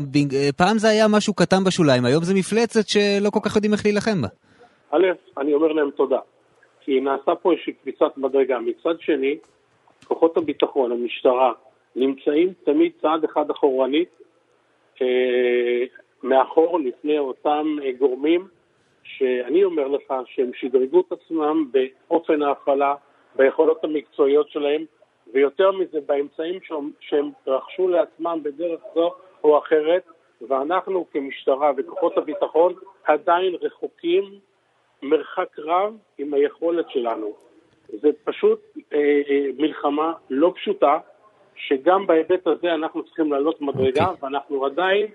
[0.57, 4.23] פעם זה היה משהו קטן בשוליים, היום זה מפלצת שלא כל כך יודעים איך להילחם
[4.23, 4.29] בה.
[4.91, 5.07] א',
[5.39, 6.19] אני אומר להם תודה.
[6.81, 8.59] כי נעשה פה איזושהי קפיצת מדרגה.
[8.59, 9.37] מצד שני,
[10.05, 11.53] כוחות הביטחון, המשטרה,
[11.97, 14.09] נמצאים תמיד צעד אחד אחורנית,
[15.03, 15.85] אה,
[16.23, 18.47] מאחור לפני אותם אה, גורמים
[19.07, 22.95] שאני אומר לך שהם שדרגו את עצמם באופן ההפעלה,
[23.37, 24.85] ביכולות המקצועיות שלהם,
[25.33, 26.59] ויותר מזה באמצעים
[27.01, 29.15] שהם רכשו לעצמם בדרך זו
[29.45, 30.03] או אחרת,
[30.49, 34.25] ואנחנו כמשטרה וכוחות הביטחון עדיין רחוקים
[35.03, 37.33] מרחק רב עם היכולת שלנו.
[37.89, 38.61] זה פשוט
[38.93, 40.99] אה, אה, מלחמה לא פשוטה,
[41.57, 44.09] שגם בהיבט הזה אנחנו צריכים לעלות מדרגה, okay.
[44.09, 44.19] אוקיי.
[44.23, 45.07] ואנחנו עדיין,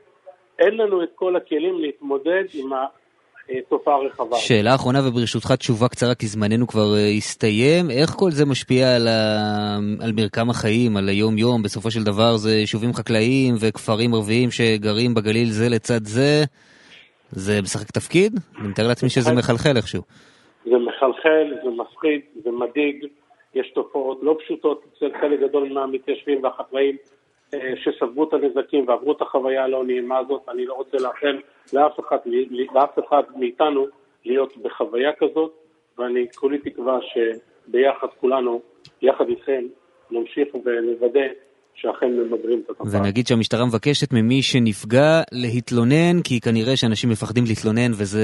[0.60, 2.70] אין לנו את כל הכלים להתמודד עם
[3.70, 4.38] תופעה רחבה.
[4.38, 7.92] שאלה אחרונה וברשותך תשובה קצרה כי זמננו כבר uh, הסתיים.
[7.92, 9.78] איך כל זה משפיע על, ה...
[10.04, 11.64] על מרקם החיים, על היום-יום?
[11.64, 16.44] בסופו של דבר זה יישובים חקלאיים וכפרים ערביים שגרים בגליל זה לצד זה.
[17.32, 18.40] זה משחק תפקיד?
[18.60, 20.02] אני מתאר לעצמי שזה מחלחל איכשהו.
[20.66, 23.06] זה מחלחל, זה מפחיד, זה מדאיג.
[23.56, 26.98] יש תופעות לא פשוטות אצל חלק גדול מהמתיישבים והחקלאים.
[27.54, 31.40] אה, שספגו את הנזקים ועברו את החוויה הלא נעימה הזאת, אני לא רוצה לאחל
[31.74, 32.18] לאף אחד,
[32.74, 33.88] לאף אחד מאיתנו
[34.26, 35.52] להיות בחוויה כזאת,
[35.98, 38.62] ואני כולי תקווה שביחד כולנו,
[39.02, 39.64] יחד איתכם,
[40.12, 41.28] נמשיך ונוודא
[41.76, 43.02] שאכן ממגרים את התופעה.
[43.02, 48.22] ונגיד שהמשטרה מבקשת ממי שנפגע להתלונן, כי כנראה שאנשים מפחדים להתלונן, וזה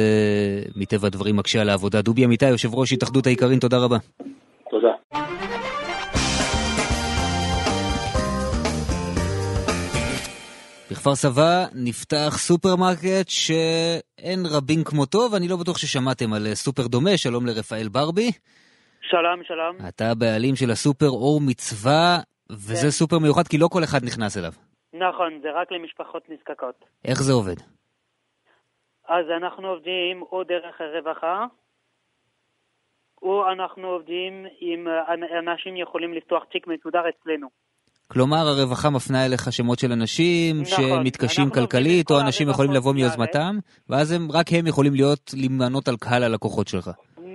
[0.76, 2.02] מטבע הדברים מקשה על העבודה.
[2.02, 3.98] דובי אמיתי, יושב ראש התאחדות האיכרים, תודה רבה.
[4.70, 4.92] תודה.
[10.92, 17.46] בכפר סבא נפתח סופרמרקט שאין רבים כמותו, ואני לא בטוח ששמעתם על סופר דומה, שלום
[17.46, 18.30] לרפאל ברבי.
[19.02, 19.76] שלום, שלום.
[19.90, 22.18] אתה הבעלים של הסופר אור מצווה,
[22.50, 22.98] וזה כן.
[23.00, 24.52] סופר מיוחד כי לא כל אחד נכנס אליו.
[24.94, 26.86] נכון, זה רק למשפחות נזקקות.
[27.06, 27.60] איך זה עובד?
[29.08, 31.46] אז אנחנו עובדים או דרך הרווחה,
[33.22, 34.88] או אנחנו עובדים עם
[35.40, 37.67] אנשים יכולים לפתוח תיק מסודר אצלנו.
[38.12, 43.54] כלומר, הרווחה מפנה אליך שמות של אנשים נכון, שמתקשים כלכלית, או אנשים יכולים לבוא מיוזמתם,
[43.90, 46.90] ואז הם, רק הם יכולים להיות, למנות על קהל הלקוחות שלך.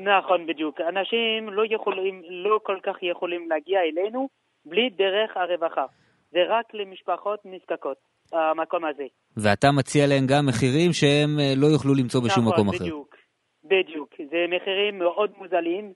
[0.05, 0.81] נכון, בדיוק.
[0.81, 4.29] אנשים לא יכולים, לא כל כך יכולים להגיע אלינו
[4.67, 5.87] בלי דרך הרווחה.
[6.31, 7.97] זה רק למשפחות נזקקות,
[8.33, 9.07] המקום הזה.
[9.37, 12.77] ואתה מציע להם גם מחירים שהם אה, לא יוכלו למצוא בשום נכון, מקום אחר.
[12.77, 13.17] נכון, בדיוק.
[13.65, 14.11] בדיוק.
[14.31, 15.93] זה מחירים מאוד מוזלים,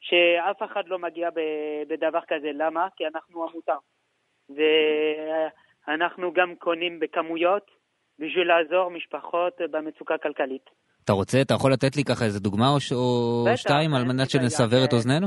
[0.00, 1.28] שאף אחד לא מגיע
[1.88, 2.50] בדבר כזה.
[2.54, 2.88] למה?
[2.96, 3.76] כי אנחנו עמותה.
[4.50, 7.70] ואנחנו גם קונים בכמויות
[8.18, 10.70] בשביל לעזור משפחות במצוקה כלכלית.
[11.04, 12.92] אתה רוצה, אתה יכול לתת לי ככה איזה דוגמה או, ש...
[12.92, 15.26] או בטח, שתיים על מנת שנסבר את אוזנינו?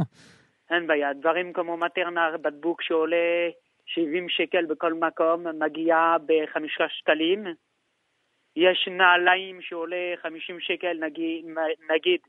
[0.69, 3.49] אין בעיה, דברים כמו מטרנר, בקבוק שעולה
[3.85, 7.43] 70 שקל בכל מקום, מגיע בחמישה שקלים.
[8.55, 11.45] יש נעליים שעולה 50 שקל, נגיד,
[11.95, 12.19] נגיד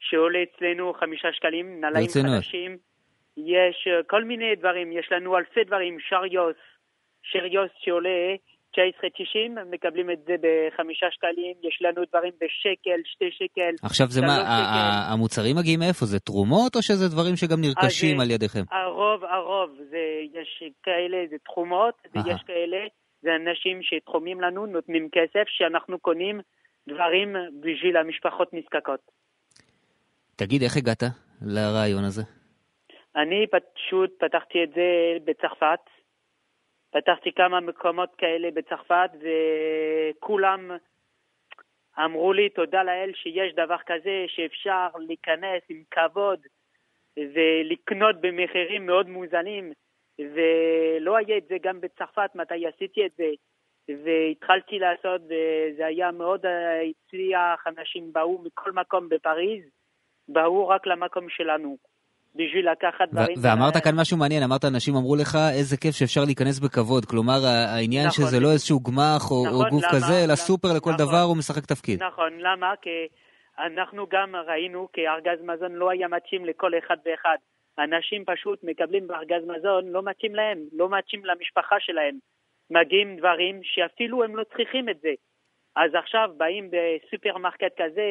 [0.00, 2.89] שעולה אצלנו חמישה שקלים, נעליים חדשים.
[3.46, 6.56] יש אה, כל מיני דברים, יש לנו אלפי דברים, שריוס,
[7.22, 8.34] שריוס שעולה
[8.76, 8.78] 19.90,
[9.70, 13.74] מקבלים את זה בחמישה שקלים, יש לנו דברים בשקל, שתי שקל.
[13.82, 14.36] עכשיו זה מה,
[15.12, 16.06] המוצרים מגיעים מאיפה?
[16.06, 18.62] זה תרומות או שזה דברים שגם נרכשים על ידיכם?
[18.70, 22.78] הרוב, הרוב, זה, יש כאלה, זה תרומות, ויש כאלה,
[23.22, 26.40] זה אנשים שתחומים לנו, נותנים כסף, שאנחנו קונים
[26.88, 29.00] דברים בשביל המשפחות נזקקות.
[30.36, 31.02] תגיד, איך הגעת
[31.42, 32.39] לרעיון הזה?
[33.16, 35.80] אני פשוט פתחתי את זה בצרפת.
[36.90, 40.70] פתחתי כמה מקומות כאלה בצרפת, וכולם
[41.98, 46.40] אמרו לי, תודה לאל שיש דבר כזה, שאפשר להיכנס עם כבוד
[47.16, 49.72] ולקנות במחירים מאוד מוזלים,
[50.18, 53.30] ולא היה את זה גם בצרפת, מתי עשיתי את זה.
[54.04, 59.64] והתחלתי לעשות, וזה היה מאוד הצליח, אנשים באו מכל מקום בפריז,
[60.28, 61.89] באו רק למקום שלנו.
[62.34, 63.36] בשביל לקחת דברים...
[63.42, 68.06] ואמרת כאן משהו מעניין, אמרת אנשים אמרו לך איזה כיף שאפשר להיכנס בכבוד, כלומר העניין
[68.06, 71.06] נכון, שזה לא איזשהו גמ"ח או, נכון, או גוף למה, כזה, אלא סופר לכל נכון,
[71.06, 72.02] דבר הוא משחק תפקיד.
[72.02, 72.70] נכון, למה?
[72.82, 73.06] כי
[73.66, 77.38] אנחנו גם ראינו כי ארגז מזון לא היה מתאים לכל אחד ואחד.
[77.78, 82.16] אנשים פשוט מקבלים בארגז מזון, לא מתאים להם, לא מתאים למשפחה שלהם.
[82.70, 85.12] מגיעים דברים שאפילו הם לא צריכים את זה.
[85.76, 88.08] אז עכשיו באים בסופרמרקט כזה,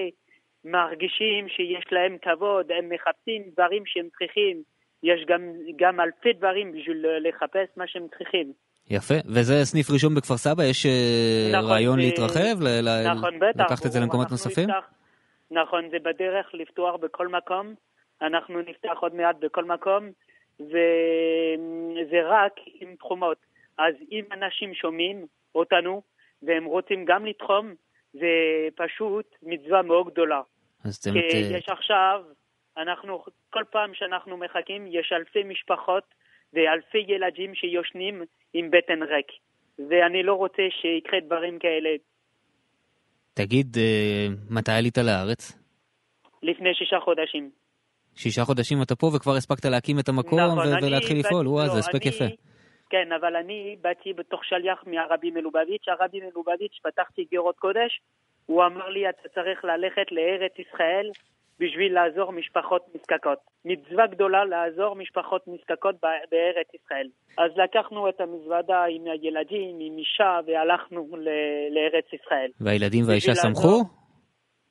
[0.66, 4.64] מרגישים שיש להם כבוד, הם מחפשים דברים שהם צריכים.
[5.04, 5.42] יש גם,
[5.76, 8.54] גם אלפי דברים בשביל לחפש מה שהם צריכים.
[8.90, 10.64] יפה, וזה סניף ראשון בכפר סבא?
[10.64, 12.02] יש אה, נכון, רעיון ו...
[12.02, 12.62] להתרחב?
[12.62, 13.08] ל...
[13.16, 13.66] נכון, בטח.
[13.66, 14.70] לקחת את זה למקומות נוספים?
[14.70, 14.90] נפתח,
[15.52, 17.74] נכון, זה בדרך לפתוח בכל מקום.
[18.22, 20.10] אנחנו נפתח עוד מעט בכל מקום,
[20.60, 23.38] וזה רק עם תחומות.
[23.78, 26.02] אז אם אנשים שומעים אותנו
[26.44, 27.74] והם רוצים גם לתחום,
[28.14, 28.28] זה
[28.76, 30.42] פשוט מצווה מאוד גדולה.
[30.84, 31.12] אז אתם...
[31.14, 32.24] כי יש עכשיו,
[32.78, 36.04] אנחנו, כל פעם שאנחנו מחכים, יש אלפי משפחות
[36.54, 39.28] ואלפי ילדים שיושנים עם בטן ריק.
[39.90, 41.90] ואני לא רוצה שיקרה דברים כאלה.
[43.34, 45.60] תגיד, אה, מתי עלית לארץ?
[46.44, 47.50] לפני שישה חודשים.
[48.16, 51.74] שישה חודשים אתה פה וכבר הספקת להקים את המקום נכון, ו- ולהתחיל לפעול, וואו, לא,
[51.74, 52.26] זה הספק יפה.
[52.90, 58.02] כן, אבל אני באתי בתוך שליח מהרבי מלובביץ', הרבי מלובביץ', פתחתי גירות קודש,
[58.46, 61.10] הוא אמר לי, אתה צריך ללכת לארץ ישראל
[61.60, 63.40] בשביל לעזור משפחות נזקקות.
[63.66, 65.96] מצווה גדולה לעזור משפחות נזקקות
[66.32, 67.08] בארץ ישראל.
[67.38, 71.08] אז לקחנו את המזוודה עם הילדים, עם אישה, והלכנו
[71.72, 72.52] לארץ ישראל.
[72.62, 73.99] והילדים והאישה שמחו?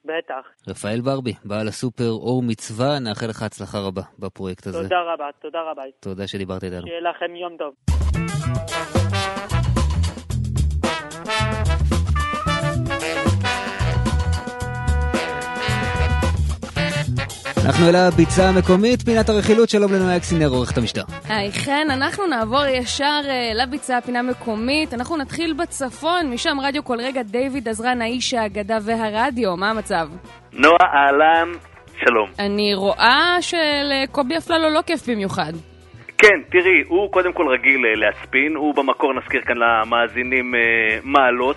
[0.04, 0.68] בטח.
[0.68, 4.82] רפאל ברבי, בעל הסופר אור מצווה, נאחל לך הצלחה רבה בפרויקט הזה.
[4.82, 5.82] תודה רבה, תודה רבה.
[6.00, 6.86] תודה שדיברת איתנו.
[6.86, 7.74] שיהיה לכם יום טוב.
[17.68, 21.02] אנחנו אל הביצה המקומית, פינת הרכילות, שלום לנועה אקסינר, עורכת המשטר.
[21.28, 24.94] היי חן, אנחנו נעבור ישר uh, לביצה, פינה מקומית.
[24.94, 30.08] אנחנו נתחיל בצפון, משם רדיו כל רגע, דיוויד עזרן, האיש האגדה והרדיו, מה המצב?
[30.52, 31.48] נועה, אהלן,
[32.04, 32.28] שלום.
[32.38, 35.52] אני רואה שלקובי אפללו לא כיף במיוחד.
[36.18, 40.58] כן, תראי, הוא קודם כל רגיל uh, להספין, הוא במקור, נזכיר כאן למאזינים, uh,
[41.04, 41.56] מעלות.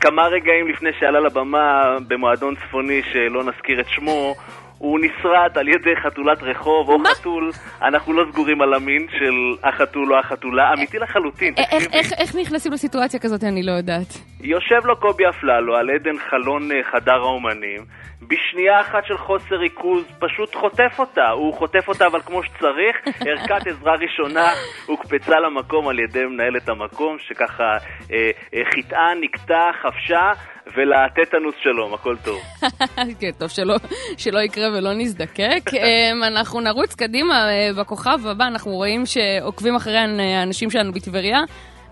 [0.00, 4.34] כמה רגעים לפני שעלה לבמה במועדון צפוני שלא נזכיר את שמו,
[4.78, 7.08] הוא נסרט על ידי חתולת רחוב או מה?
[7.08, 7.50] חתול,
[7.82, 11.54] אנחנו לא סגורים על המין של החתול או החתולה, אמיתי לחלוטין.
[11.72, 14.18] איך, איך, איך נכנסים לסיטואציה כזאת, אני לא יודעת.
[14.40, 17.84] יושב לו קובי אפללו על עדן חלון אה, חדר האומנים,
[18.22, 21.30] בשנייה אחת של חוסר ריכוז פשוט חוטף אותה.
[21.30, 22.96] הוא חוטף אותה אבל כמו שצריך,
[23.28, 24.48] ערכת עזרה ראשונה
[24.86, 27.76] הוקפצה למקום על ידי מנהלת המקום, שככה
[28.12, 30.32] אה, אה, חיטאה, נקטה, חפשה.
[30.74, 32.40] ולטטנוס שלום, הכל טוב.
[33.20, 33.76] כן, טוב שלא,
[34.18, 35.70] שלא יקרה ולא נזדקק.
[35.74, 41.38] אמ, אנחנו נרוץ קדימה אה, בכוכב הבא, אנחנו רואים שעוקבים אחרי האנשים שלנו בטבריה,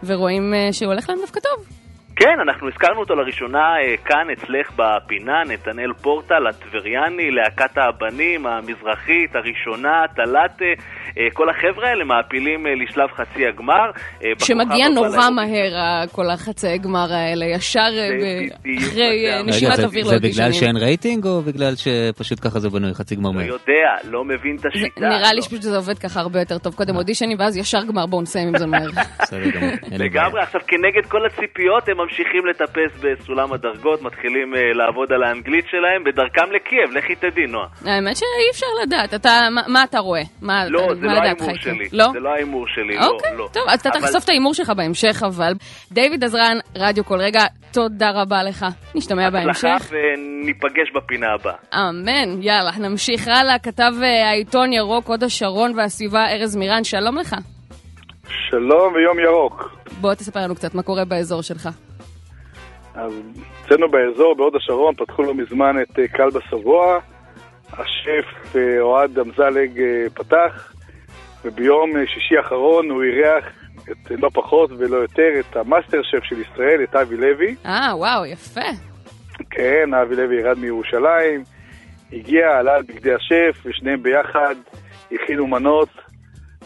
[0.07, 1.84] ורואים אה, שהוא הולך להם דווקא טוב.
[2.17, 9.37] כן, אנחנו הזכרנו אותו לראשונה אה, כאן אצלך בפינה, נתנאל פורטל, הטבריאני, להקת הבנים, המזרחית,
[9.37, 10.65] הראשונה, טלטה,
[11.19, 13.91] אה, כל החבר'ה האלה מעפילים אה, לשלב חצי הגמר.
[14.39, 17.91] שמגיע נורא מהר, כל החצי גמר האלה, ישר
[18.79, 23.17] אחרי נשימת אוויר לעוד זה בגלל שאין רייטינג או בגלל שפשוט ככה זה בנוי, חצי
[23.17, 23.47] גמר מהר?
[23.47, 25.01] לא יודע, לא מבין את השיטה.
[25.01, 26.75] נראה לי שפשוט זה עובד ככה הרבה יותר טוב.
[26.75, 28.91] קודם אודישנים ואז ישר גמר, בואו נסיים עם זה מהר.
[30.05, 35.65] לגמרי, עכשיו כנגד כל הציפיות הם ממשיכים לטפס בסולם הדרגות, מתחילים uh, לעבוד על האנגלית
[35.71, 37.67] שלהם, בדרכם לקייב, לכי תדעי, נועה.
[37.85, 40.23] האמת שאי אפשר לדעת, אתה, מה, מה אתה רואה?
[40.43, 41.89] מה, לא, זה לא ההימור שלי.
[41.93, 42.07] לא?
[42.13, 43.49] זה לא ההימור שלי, לא, אוקיי, לא.
[43.53, 44.01] טוב, אז אתה אבל...
[44.01, 45.53] תחשוף את ההימור שלך בהמשך, אבל.
[45.93, 47.41] דיוויד עזרן, רדיו כל רגע,
[47.73, 48.67] תודה רבה לך.
[48.95, 49.65] נשתמע בהמשך.
[49.65, 51.55] הצלחה וניפגש בפינה הבאה.
[51.75, 53.59] אמן, יאללה, נמשיך הלאה.
[53.59, 57.37] כתב uh, העיתון ירוק, הוד השרון והסביבה, ארז מירן, שלום לך.
[58.51, 59.71] שלום ויום ירוק.
[60.01, 61.69] בוא תספר לנו קצת מה קורה באזור שלך.
[62.95, 63.13] אז
[63.65, 66.99] אצלנו באזור, בהוד השרון, פתחו לא מזמן את אה, כלבא סבוע.
[67.73, 70.75] השף אה, אוהד אמזלג אה, פתח,
[71.45, 73.45] וביום שישי האחרון הוא אירח
[73.91, 77.55] את לא פחות ולא יותר את המאסטר שף של ישראל, את אבי לוי.
[77.67, 78.61] אה, וואו, יפה.
[79.51, 81.45] כן, אבי לוי ירד מירושלים,
[82.13, 84.55] הגיע, עלה על בגדי השף, ושניהם ביחד
[85.13, 85.89] הכינו מנות.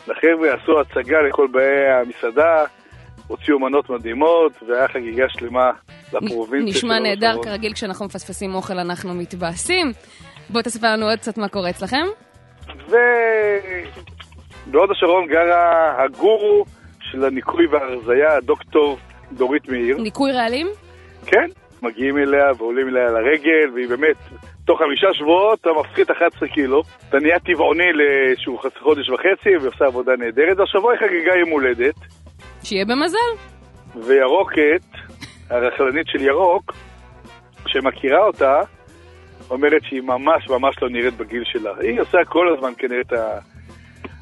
[0.07, 2.64] לחבר'ה עשו הצגה לכל באי המסעדה,
[3.29, 5.71] הוציאו מנות מדהימות, והיה חגיגה שלמה
[6.12, 6.71] לפרובינציה.
[6.71, 9.93] נשמע נהדר, כרגיל כשאנחנו מפספסים אוכל אנחנו מתבאסים.
[10.51, 12.07] בוא תספר לנו עוד קצת מה קורה אצלכם.
[14.67, 16.64] ובהוד השרון גרה הגורו
[17.01, 18.99] של הניקוי וההרזייה, הדוקטור
[19.33, 19.97] דורית מאיר.
[19.99, 20.67] ניקוי רעלים?
[21.27, 21.47] כן,
[21.83, 24.17] מגיעים אליה ועולים אליה לרגל, והיא באמת
[24.64, 30.12] תוך חמישה שבועות אתה מפחית 11 קילו, אתה נהיה טבעוני לאיזשהו חודש וחצי ועושה עבודה
[30.19, 31.95] נהדרת, והשבוע היא חגיגה יום הולדת.
[32.62, 33.18] שיהיה במזל.
[33.97, 34.83] וירוקת,
[35.51, 36.73] הרכלנית של ירוק,
[37.66, 38.61] שמכירה אותה,
[39.51, 41.71] אומרת שהיא ממש ממש לא נראית בגיל שלה.
[41.81, 43.12] היא עושה כל הזמן כנראה את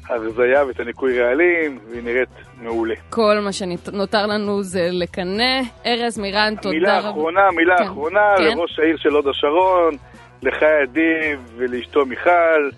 [0.09, 2.29] ההרזייה ואת הניקוי רעלים, והיא נראית
[2.61, 2.95] מעולה.
[3.09, 5.61] כל מה שנותר לנו זה לקנא.
[5.85, 6.79] ארז מירן, תודה רבה.
[6.79, 7.83] מילה אחרונה, מילה כן.
[7.83, 8.43] אחרונה, כן.
[8.43, 9.97] לראש העיר של הוד השרון,
[10.43, 12.69] לחי אדיב ולאשתו מיכל.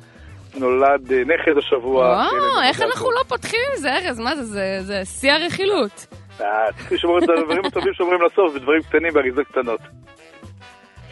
[0.55, 2.05] נולד אה, נכד השבוע.
[2.05, 3.11] וואו, איך אנחנו.
[3.11, 4.19] לא פותחים עם זה, ארז?
[4.19, 6.07] מה זה, זה, זה שיא הרכילות.
[6.41, 6.45] אה,
[6.77, 9.79] צריך לשמור את הדברים הטובים שאומרים לסוף בדברים קטנים באריזות קטנות.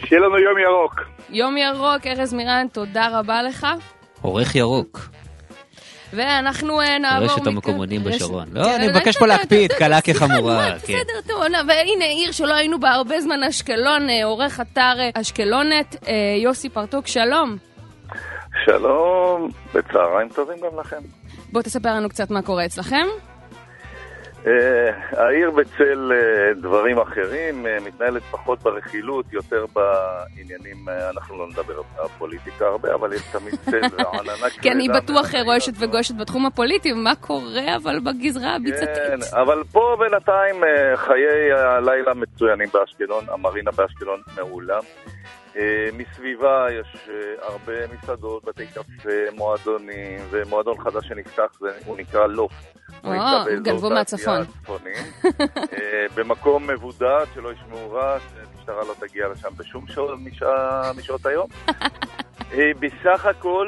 [0.05, 1.01] שיהיה לנו יום ירוק.
[1.29, 3.67] יום ירוק, ארז מירן, תודה רבה לך.
[4.21, 4.99] עורך ירוק,
[6.13, 7.25] ואנחנו אה, נעבור...
[7.25, 8.47] רשת המקומונים בשרון.
[8.51, 10.55] לא, כן, אני מבקש פה להקפיד, קלה כחמורה.
[10.55, 10.93] מה, כן.
[10.93, 15.95] בסדר, טוב, והנה עיר שלא היינו בה הרבה זמן, אשקלון, עורך אתר אשקלונת,
[16.43, 17.57] יוסי פרטוק, שלום.
[18.65, 21.01] שלום, וצהריים טובים גם לכם.
[21.51, 23.05] בוא תספר לנו קצת מה קורה אצלכם.
[24.47, 31.47] אה, העיר בצל אה, דברים אחרים, אה, מתנהלת פחות ברכילות, יותר בעניינים, אה, אנחנו לא
[31.47, 34.61] נדבר על פוליטיקה הרבה, אבל יש תמיד צל ועננה כבדה.
[34.61, 35.73] כי אני בטוח רועשת.
[35.79, 38.89] וגועשת בתחום הפוליטי, מה קורה אבל בגזרה הביצתית?
[38.95, 44.79] כן, אבל פה בינתיים אה, חיי הלילה מצוינים באשקלון, המרינה באשקלון מעולה.
[45.57, 52.77] אה, מסביבה יש אה, הרבה מסעדות, בתי קפה, מועדונים, ומועדון חדש שנפתח, הוא נקרא לופט.
[53.03, 54.41] הוא או, גנבו מהצפון.
[55.55, 58.21] אה, במקום מבודד, שלא ישמעו רעש,
[58.55, 59.85] המשטרה לא תגיע לשם בשום
[60.97, 61.47] משעות היום.
[62.79, 63.67] בסך הכל,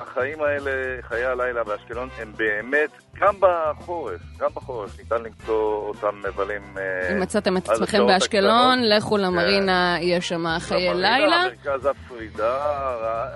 [0.00, 6.62] החיים האלה, חיי הלילה באשקלון, הם באמת, גם בחורף, גם בחורף, ניתן למצוא אותם מבלים...
[6.78, 8.78] אה, אם מצאתם את עצמכם באשקלון.
[8.84, 11.42] לכו למרינה, יש שם חיי למרינה, לילה.
[11.44, 12.56] מרכז הפרידה,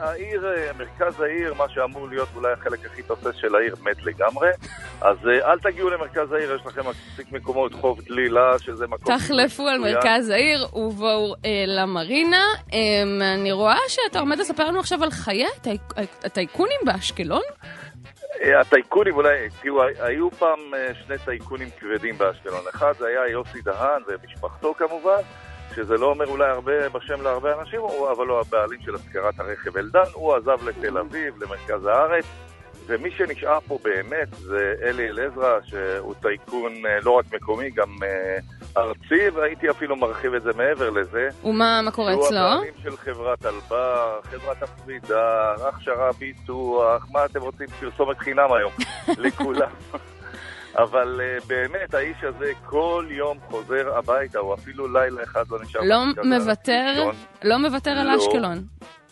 [0.01, 4.49] העיר, אה, מרכז העיר, מה שאמור להיות אולי החלק הכי תוסס של העיר, מת לגמרי.
[5.01, 9.17] אז אה, אל תגיעו למרכז העיר, יש לכם מספיק מקומות, חוף דלילה, שזה מקום...
[9.19, 9.79] תחלפו על.
[9.79, 11.35] מרכז העיר ובואו
[11.67, 12.45] למרינה.
[12.73, 12.79] אה,
[13.35, 15.79] אני רואה שאתה עומד לספר לנו עכשיו על חיי הטי-
[16.25, 17.43] הטייקונים באשקלון.
[18.43, 22.65] אה, הטייקונים אולי, תראו, היו פעם אה, שני טייקונים כבדים באשקלון.
[22.75, 25.21] אחד זה היה יוסי דהן ומשפחתו כמובן,
[25.75, 27.81] שזה לא אומר אולי הרבה בשם להרבה אנשים,
[28.13, 30.11] אבל הוא הבעלים של השכרת הרכב אלדן.
[30.13, 32.25] הוא עזב לתל אביב, למרכז הארץ,
[32.93, 38.39] ומי שנשאר פה באמת זה אלי אלעזרא, שהוא טייקון אה, לא רק מקומי, גם אה,
[38.77, 41.29] ארצי, והייתי אפילו מרחיב את זה מעבר לזה.
[41.45, 42.39] ומה מה קורה אצלו?
[42.39, 47.67] הבעלים של חברת אלבר, חברת הפרידה, הכשרה ביטוח, מה אתם רוצים?
[47.81, 48.73] פרסומת חינם היום,
[49.25, 49.71] לכולם.
[50.79, 55.81] אבל uh, באמת, האיש הזה כל יום חוזר הביתה, הוא אפילו לילה אחד לא נשאר.
[55.85, 57.11] לא מוותר.
[57.45, 58.17] לא מוותר על לא.
[58.17, 58.59] אשקלון.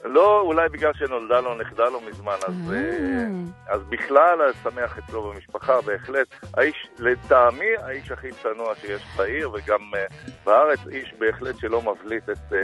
[0.04, 2.76] לא, אולי בגלל שנולדה לו נכדה לא מזמן, אז, אה.
[2.76, 6.26] אה, אז בכלל שמח אצלו במשפחה, בהחלט.
[6.54, 10.04] האיש, לטעמי, האיש הכי צנוע שיש בעיר וגם אה,
[10.46, 12.58] בארץ, איש בהחלט שלא מבליט את אה,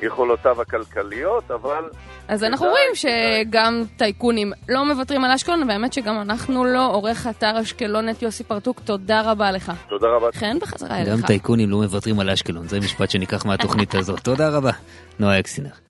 [0.00, 1.90] יכולותיו הכלכליות, אבל...
[2.28, 6.86] אז אנחנו רואים שגם טייקונים לא מוותרים על אשקלון, והאמת שגם אנחנו לא.
[6.86, 9.72] עורך אתר אשקלונת יוסי פרטוק, תודה רבה לך.
[9.88, 10.32] תודה רבה.
[10.32, 11.26] חן, בחזרה גם אליך.
[11.26, 14.20] טייקונים לא מוותרים על אשקלון, זה משפט שניקח מהתוכנית הזאת.
[14.20, 14.70] תודה רבה,
[15.18, 15.85] נועה אקסינר.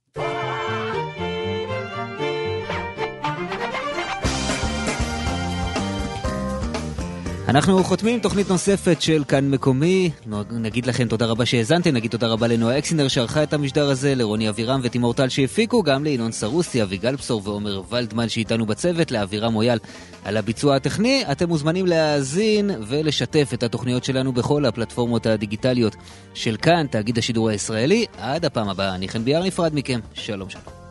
[7.48, 10.10] אנחנו חותמים תוכנית נוספת של כאן מקומי.
[10.50, 14.48] נגיד לכם תודה רבה שהאזנתם, נגיד תודה רבה לנועה אקסינר שערכה את המשדר הזה, לרוני
[14.48, 19.78] אבירם ותימור טל שהפיקו, גם לינון סרוסי, אביגל בשור ועומר ולדמן שאיתנו בצוות, לאבירם מויאל
[20.24, 21.24] על הביצוע הטכני.
[21.32, 25.96] אתם מוזמנים להאזין ולשתף את התוכניות שלנו בכל הפלטפורמות הדיגיטליות
[26.34, 28.06] של כאן, תאגיד השידור הישראלי.
[28.18, 30.85] עד הפעם הבאה, אני חן ביאר נפרד מכם, שלום שלום.